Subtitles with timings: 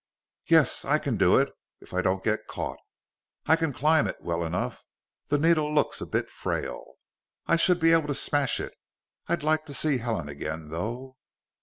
[0.47, 1.51] "Yes, I can do it!
[1.79, 2.79] If I don't get caught!
[3.45, 4.83] I can climb it, well enough.
[5.27, 6.93] The needle looks a bit frail.
[7.45, 8.73] I should be able to smash it!
[9.27, 11.17] I'd like to see Helen again, though."